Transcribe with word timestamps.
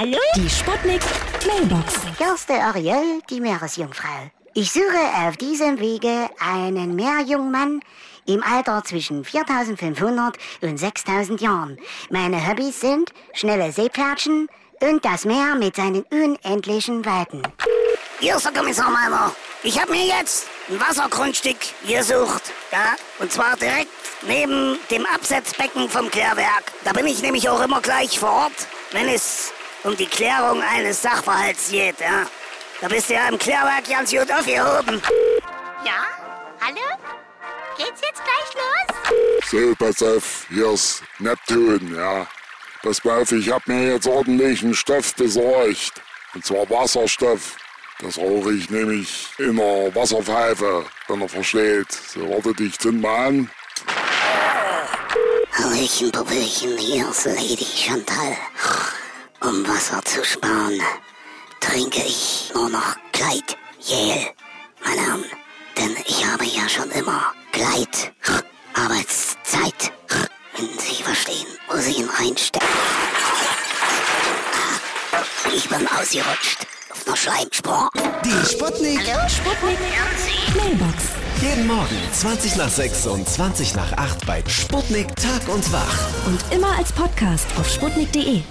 Hallo? 0.00 0.16
Die 0.36 0.48
Sputnik 0.48 1.00
Mailbox. 1.44 1.94
Hier 2.18 2.32
ist 2.32 2.48
der 2.48 2.66
Ariel, 2.66 3.20
die 3.28 3.40
Meeresjungfrau. 3.40 4.30
Ich 4.54 4.70
suche 4.70 5.26
auf 5.26 5.36
diesem 5.36 5.80
Wege 5.80 6.30
einen 6.38 6.94
Meerjungmann 6.94 7.80
im 8.24 8.44
Alter 8.44 8.84
zwischen 8.84 9.24
4500 9.24 10.36
und 10.60 10.78
6000 10.78 11.40
Jahren. 11.40 11.78
Meine 12.10 12.46
Hobbys 12.46 12.80
sind 12.80 13.12
schnelle 13.32 13.72
Seepferdchen 13.72 14.46
und 14.82 15.04
das 15.04 15.24
Meer 15.24 15.56
mit 15.56 15.74
seinen 15.74 16.04
unendlichen 16.12 17.04
Weiten. 17.04 17.42
Hier 18.20 18.36
ist 18.36 18.44
der 18.44 18.52
Kommissar 18.52 18.90
Meiner. 18.90 19.34
Ich 19.64 19.80
habe 19.80 19.90
mir 19.90 20.04
jetzt 20.04 20.46
ein 20.70 20.78
Wassergrundstück 20.78 21.58
gesucht. 21.88 22.52
Ja, 22.70 22.94
und 23.18 23.32
zwar 23.32 23.56
direkt 23.56 23.88
neben 24.22 24.78
dem 24.92 25.04
Absetzbecken 25.06 25.88
vom 25.90 26.08
Klärwerk. 26.08 26.70
Da 26.84 26.92
bin 26.92 27.08
ich 27.08 27.20
nämlich 27.20 27.48
auch 27.48 27.60
immer 27.60 27.80
gleich 27.80 28.20
vor 28.20 28.30
Ort, 28.30 28.68
wenn 28.92 29.08
es 29.08 29.52
um 29.84 29.96
die 29.96 30.06
Klärung 30.06 30.62
eines 30.62 31.02
Sachverhalts 31.02 31.70
geht. 31.70 32.00
Ja. 32.00 32.26
Da 32.80 32.88
bist 32.88 33.08
du 33.10 33.14
ja 33.14 33.28
im 33.28 33.38
Klärwerk 33.38 33.88
ganz 33.88 34.10
gut 34.10 34.30
aufgehoben. 34.30 35.02
Ja? 35.84 36.06
Hallo? 36.60 36.80
Geht's 37.76 38.00
jetzt 38.02 38.22
gleich 38.24 38.54
los? 38.54 39.50
So, 39.50 39.74
pass 39.76 40.02
auf, 40.02 40.46
hier 40.48 40.72
ist 40.72 41.02
Neptun, 41.18 41.94
ja. 41.94 42.26
Pass 42.82 43.02
mal 43.04 43.22
auf, 43.22 43.32
ich 43.32 43.50
hab 43.50 43.66
mir 43.66 43.92
jetzt 43.92 44.06
ordentlichen 44.06 44.74
Stoff 44.74 45.14
besorgt. 45.14 46.00
Und 46.34 46.44
zwar 46.44 46.68
Wasserstoff. 46.70 47.56
Das 48.00 48.16
rauche 48.16 48.52
ich 48.52 48.70
nämlich 48.70 49.26
in 49.38 49.56
der 49.56 49.92
Wasserpfeife, 49.94 50.86
wenn 51.08 51.20
er 51.20 51.28
versteht. 51.28 51.90
So, 51.90 52.28
warte, 52.28 52.54
dich 52.54 52.78
zünd 52.78 53.00
mal 53.00 53.26
an. 53.26 53.50
Hallöchen, 55.52 56.12
Popöchen, 56.12 56.78
hier 56.78 57.08
ist 57.08 57.24
Lady 57.24 57.64
Chantal. 57.64 58.36
Um 59.40 59.66
Wasser 59.66 60.02
zu 60.04 60.24
sparen, 60.24 60.80
trinke 61.60 62.00
ich 62.00 62.50
nur 62.54 62.68
noch 62.70 62.96
Gleitgel, 63.12 64.34
meine 64.84 65.00
Herren. 65.00 65.24
Denn 65.76 65.96
ich 66.06 66.26
habe 66.26 66.44
ja 66.44 66.68
schon 66.68 66.90
immer 66.90 67.32
Gleit 67.52 68.12
Arbeitszeit, 68.74 69.92
wenn 70.56 70.78
Sie 70.78 71.02
verstehen, 71.02 71.46
wo 71.68 71.76
Sie 71.78 71.92
ihn 71.92 72.08
reinstecken. 72.08 72.68
Ich 75.54 75.68
bin 75.68 75.86
ausgerutscht 75.88 76.66
auf 76.90 77.06
einer 77.06 77.16
Schleimspur. 77.16 77.90
Die 78.24 78.46
Sputnik. 78.46 79.00
Sputnik 79.28 79.78
Mailbox. 80.56 81.04
Jeden 81.40 81.66
Morgen 81.68 81.96
20 82.12 82.56
nach 82.56 82.68
6 82.68 83.06
und 83.06 83.28
20 83.28 83.76
nach 83.76 83.92
8 83.92 84.26
bei 84.26 84.42
Sputnik 84.48 85.14
Tag 85.16 85.48
und 85.48 85.72
Wach. 85.72 86.08
Und 86.26 86.40
immer 86.50 86.76
als 86.76 86.92
Podcast 86.92 87.46
auf 87.56 87.68
sputnik.de. 87.68 88.42